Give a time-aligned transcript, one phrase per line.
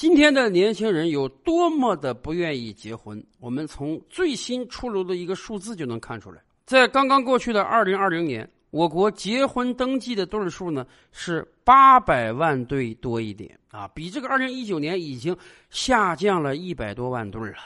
[0.00, 6.40] 今天的年轻人有多么的不愿意结婚，我们从最新出炉的一个数字就能看出来。
[6.64, 15.36] 在刚刚过去的二零二零年，我国结婚登记的对数呢是八百万对多一点啊，比这个二零一九年已经
[15.68, 17.58] 下降了一百多万对了。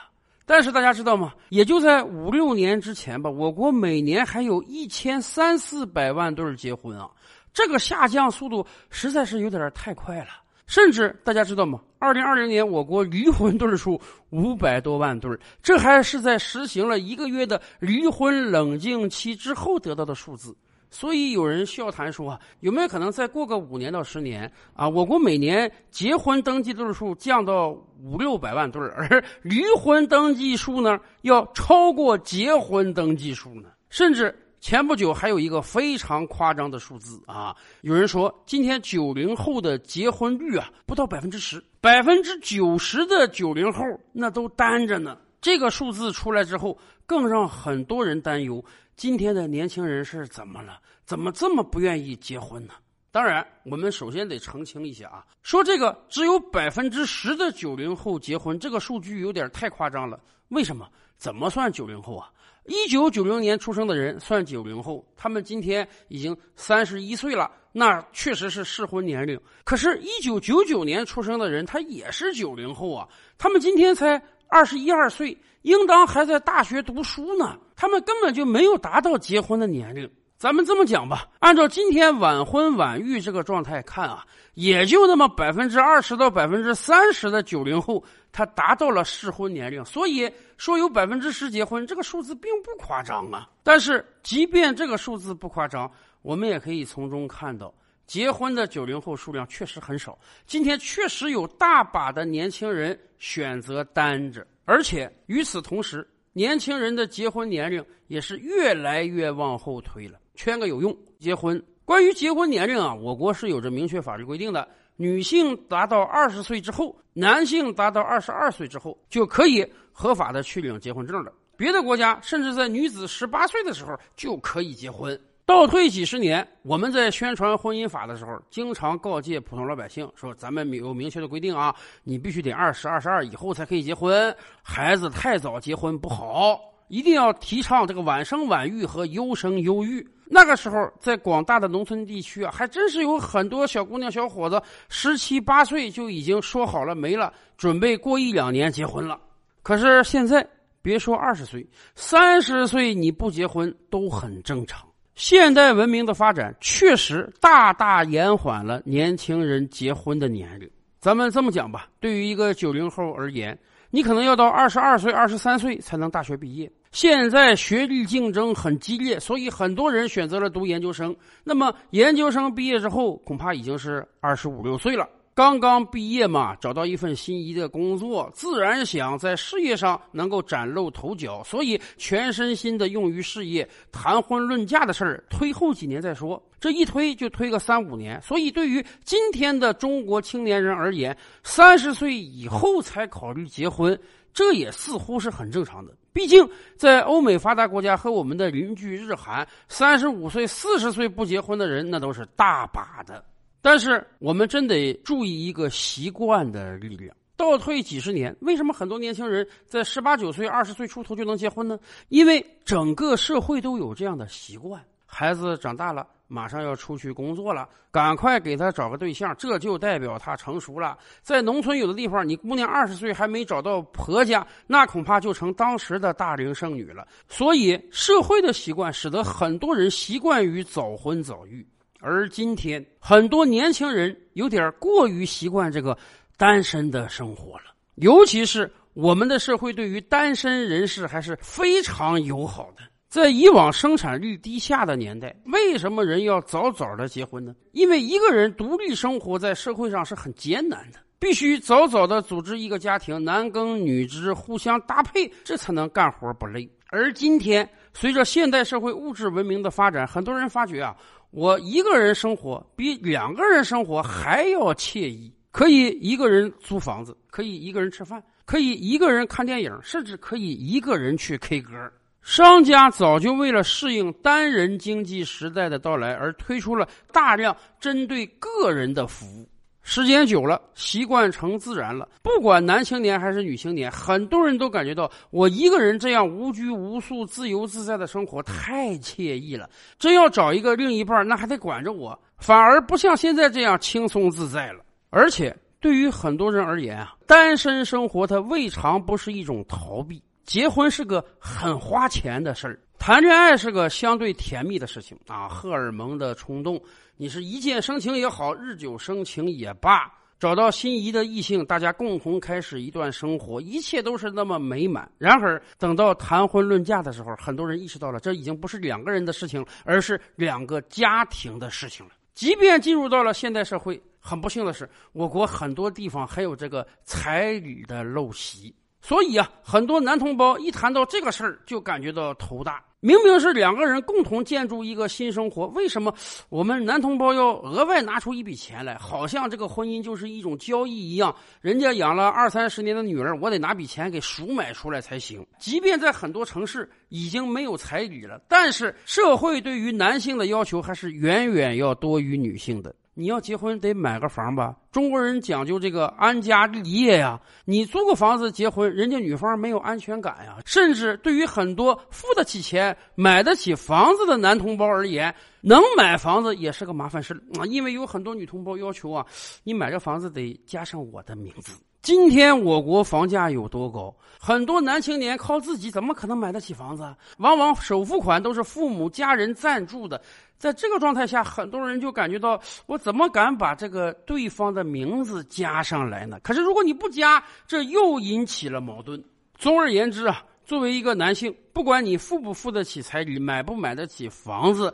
[0.44, 1.32] 但是大家知道吗？
[1.50, 7.08] 也就在五六年之前吧，我国每年还有一千三四百万对结婚啊，
[7.52, 10.42] 这个下降速度实在是有点太快了。
[10.66, 11.80] 甚至大家知道吗？
[11.98, 14.00] 二零二零年我国离婚对数
[14.30, 20.56] 五百多万对，这还是在实行了一个月的离婚冷静期之后得到的数字。
[20.90, 27.70] 所以有人笑谈说啊，有没有可能再过个五年到十年啊，我国每年结婚登记对数降到
[28.02, 33.68] 五六百万对，而离婚登记数呢要超过结婚登记数呢？
[33.90, 34.34] 甚至。
[34.64, 37.54] 前不久还有一个非常夸张的数字啊！
[37.82, 45.18] 有人说，今天九零后的结婚率啊不到百分之十，百分之九十的九零后那都单着呢。
[45.38, 48.64] 这个数字出来之后，更让很多人担忧：
[48.96, 50.80] 今天的年轻人是怎么了？
[51.04, 52.72] 怎么这么不愿意结婚呢？
[53.12, 60.18] 当然，我们首先得澄清一下啊，说这个只有百分之十的九零后结婚，这个数据有点太夸张了。
[60.48, 60.88] 为什么？
[61.18, 62.30] 怎么算九零后啊？
[62.66, 69.38] 一九九零年出生的人算九零后，他们今天已经三十一岁了，那确实是适婚年龄。
[69.64, 80.10] 可是，一九九九年出生的人，他也是九零后啊，他们今天才二十一二岁，应当还在大学读书呢，他们根本就没有达到结婚的年龄。
[80.36, 89.82] 咱们这么讲吧，按照今天晚婚晚育这个状态看啊，也就那么百分之二十到百分之三十的九零后，他达到了适婚年龄。
[89.84, 93.48] 所以说有百分之十结婚，这个数字并不夸张啊。
[93.62, 95.90] 但是即便这个数字不夸张，
[96.20, 97.72] 我们也可以从中看到，
[98.06, 100.18] 结婚的九零后数量确实很少。
[100.46, 110.18] 今天确实有大把的年轻人选择单着，而且与此同时，年轻人的结婚年龄也是越来越往后推了。
[110.34, 111.62] 圈个有用，结婚。
[111.84, 114.68] 关于结婚年龄啊，我国是有着明确法律规定的。
[114.96, 121.32] 女性达到二十岁之后，男性达到二十二岁之后，就可以合法的去领结婚证了。
[121.56, 125.18] 别的国家甚至在女子十八岁的时候就可以结婚。
[125.46, 140.06] 倒退几十年，我们在宣传婚姻法的时候，经常告诫普通老百姓说：“咱们有明确的规定啊，你必须得二十二十二以后才可以结婚，孩子太早结婚不好。”一定要提倡这个晚生晚育和优生优育。
[140.26, 149.18] 那个时候，在广大的农村地区啊，还真是有很多小姑娘、小伙子，十七八岁就已经说好了没了，准备过一两年结婚了。
[149.62, 150.46] 可是现在，
[150.82, 154.86] 别说二十岁，三十岁你不结婚都很正常。
[155.14, 160.68] 现代文明的发展确实大大延缓了年轻人结婚的年龄。
[161.00, 163.56] 咱们这么讲吧，对于一个九零后而言。
[163.90, 166.68] 你可能要到二十二岁、二十三岁才能大学毕业。
[166.90, 171.14] 现在学历竞争很激烈，所以很多人选择了读研究生。
[171.44, 175.08] 那么，研究生毕业之后，恐怕已经是二十五六岁了。
[175.34, 183.68] 刚刚毕业嘛，找到一份心仪的工作，自然想在事业上能够崭露头角，所以全身心的用于事业。
[183.90, 186.40] 谈婚论嫁的事儿，推后几年再说。
[186.60, 193.98] 这一推就推个三五年，所以对于今天的中国青年人而言，三十岁以后才考虑结婚，
[194.32, 195.92] 这也似乎是很正常的。
[196.12, 203.24] 毕竟在欧美发达国家和我们的邻居日韩，三十五岁、四十岁不结婚的人那都是大把的。
[203.64, 207.16] 但是我们真得注意一个习惯的力量。
[207.34, 211.78] 倒退几十年，为什么很多年轻人在十八九岁、二十岁出头就能结婚呢？
[212.10, 220.98] 因为整个社会都有这样的习惯：孩子长大了，马上要出去工作了，赶快给他找个对象，这就代表他成熟了。
[221.22, 227.08] 在农村有的地方，你姑娘二十岁还没找到婆家，那恐怕就成当时的大龄剩女了。
[227.28, 231.66] 所以，社会的习惯使得很多人习惯于早婚早育。
[232.06, 235.96] 而今天，很多年轻人有点过于习惯这个
[236.36, 237.64] 单身的生活了。
[237.94, 242.82] 尤其是我们的社会对于单身人士还是非常友好的。
[243.08, 247.54] 在以往生产率低下的年代，为什么人要早早的结婚呢？
[247.72, 256.68] 因为一个人独立生活在社会上是很艰难的，必须早早的组织一个家庭，男耕女织，互相搭配，这才能干活不累。
[256.88, 260.94] 而今天，随着现代社会物质文明的发展，很多人发觉啊。
[261.36, 271.92] 我一个人生活比两个人生活还要惬意，可以一个人租房子，可以一个人吃饭，可以一个人看电影，甚至可以一个人去 K 歌。
[272.22, 279.48] 商家早就为了适应单人经济时代的到来而推出了大量针对个人的服务。
[279.86, 282.08] 时间久了，习惯成自然了。
[282.22, 289.68] 不管男青年还是女青年，很多人都感觉到我一个人这样无拘无束、自由自在的生活太惬意了。
[289.98, 294.82] 真要找一个另一半，那还得管着我，反而不像现在这样轻松自在了。
[295.10, 300.20] 而且，对于很多人而言啊，单身生活它未尝不是一种逃避。
[300.44, 306.82] 结婚是个很花钱的事儿，谈恋爱是个相对甜蜜的事情啊，荷尔蒙的冲动。
[307.18, 315.06] 你是一见生情也好，日久生情也罢，找到心仪的异性，大家共同开始一段生活，一切都是那么美满。
[315.18, 322.12] 然而，等到谈婚论嫁的时候，很多人意识到了，这已经不是两个人的事情，而是两个家庭的事情了。
[322.32, 328.74] 即便进入到了现代社会，很不幸的是，我国很多地方还有这个彩礼的陋习。
[329.06, 332.82] 所以啊，很多男同胞一谈到这个事儿，就感觉到头大。
[333.00, 336.10] 明明是两个人共同建筑一个新生活，为什么
[336.48, 338.96] 我们男同胞要额外拿出一笔钱来？
[338.96, 341.36] 好像这个婚姻就是一种交易一样。
[341.60, 345.46] 人家养了二三十年的女儿，我得拿笔钱给赎买出来才行。
[345.58, 352.94] 即便在很多城市已经没有彩礼了，但是社会对于男性的要求还是远远要多于女性的。
[353.14, 354.76] 你要结婚得买个房吧？
[354.90, 357.40] 中国人讲究这个安家立业呀。
[357.64, 360.58] 你租个房子结婚，人家女方没有安全感呀。
[360.66, 367.64] 甚至对于很多付得起钱、买得起房子的男同胞而言，能买房子也是个麻烦事啊。
[367.66, 369.24] 因为有很多女同胞要求啊，
[369.62, 371.72] 你买这房子得加上我的名字。
[372.04, 374.14] 今天我国房价有多高？
[374.38, 377.02] 很多男青年靠自己怎么可能买得起房子？
[377.38, 380.20] 往往首付款都是父母家人赞助的。
[380.58, 386.38] 在这个状态下，很多人就感觉到我怎么敢把这个对方的名字加上来呢？
[386.42, 389.24] 可是如果你不加，这又引起了矛盾。
[389.56, 394.92] 总而言之啊，作为一个男性，不管你付不付得起彩礼，买不买得起房子。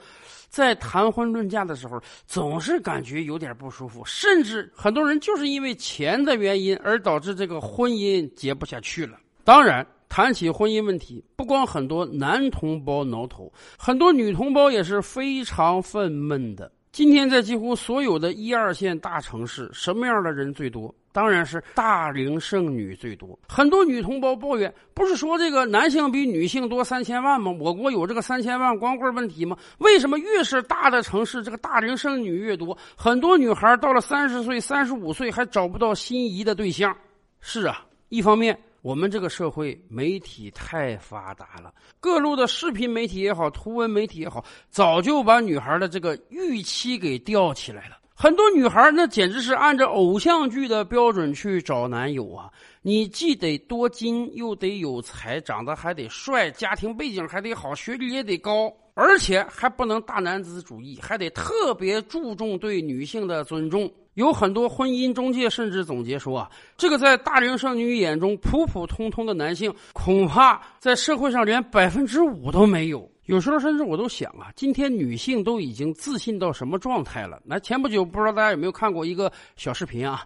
[0.51, 9.17] 在谈婚论嫁的时候，总是感觉有点不舒服，甚至很多人就是因为钱的原因而导致这个婚姻结不下去了。
[9.45, 16.71] 当然，谈起婚姻问题，不光很多男同胞挠头，很多女同胞也是非常愤懑的。
[16.93, 20.93] 今天在几乎所有的一二线大城市，什么样的人最多？
[21.13, 23.39] 当然是大龄剩女最多。
[23.49, 27.53] 很多女同胞抱怨，不是说这个男性比女性多三千万吗？
[27.61, 29.57] 我国有这个三千万光棍问题吗？
[29.79, 32.77] 为什么越是大的城市，这个大龄剩女越多？
[32.97, 36.97] 很多女孩到了三十岁、三十五岁还找不到心仪的对象。
[37.41, 38.59] 是啊，一方面。
[38.83, 47.99] 我们这个社会媒体太发达了，各路的视频媒体也好，图文媒体也好，早就把女孩的这个预期给吊起来了。
[48.15, 52.51] 很多女孩那简直是按照偶像剧的标准去找男友啊！
[52.83, 63.91] 你既得多金，又得有才，长得还得帅，家庭背景还得好，学历也得高，而且还不能大男子主义，还得特别注重对女性的尊重。
[64.15, 73.09] 有很多婚姻中介甚至总结说啊，这个在大龄剩女眼中普普通通的男性，恐怕在社会上连百分之五都没有。
[73.27, 77.41] 有时候甚至我都想啊，今天女性都已经自信到什么状态了？
[77.45, 80.25] 那前不久不知道大家有没有看过一个小视频啊，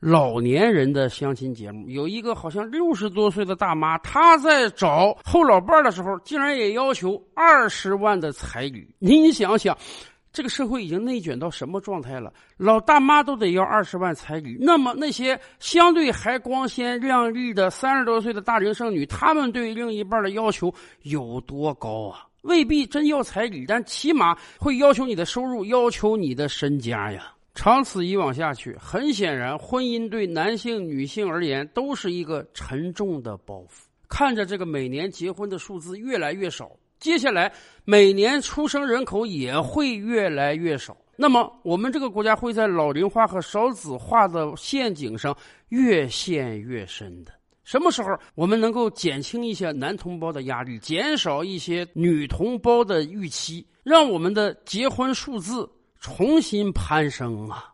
[0.00, 8.88] 老年人的相亲节目，有一个好像六十多岁的大妈，她在找后老伴的时候，竟然也要求二十万的彩礼。
[8.98, 9.76] 您想想。
[10.36, 12.30] 这个社会已经内卷到什么状态了？
[12.58, 20.70] 老大妈都得要二十万彩礼，那么那些相对还光鲜亮丽的三十多岁的大龄剩女，她们对另一半的要求
[21.04, 22.26] 有多高啊？
[22.42, 27.32] 未必真要彩礼，但起码会要求你的收入，要求你的身家呀。
[27.54, 33.86] 长此以往下去，很显然，婚姻对男性、女性而言都是一个沉重的包袱。
[34.06, 36.70] 看着这个每年结婚的数字越来越少。
[36.98, 37.52] 接下来，
[37.84, 40.96] 每年出生人口也会越来越少。
[41.16, 45.36] 那么，我们这个国家会在老龄化和少子化的陷阱上
[45.68, 47.32] 越陷越深的。
[47.64, 57.72] 什么时候我们能够减轻一些男同胞的压力，减少一些女同胞的预期，让我们的结婚数字重新攀升啊？